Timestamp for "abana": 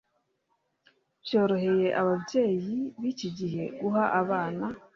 4.21-4.65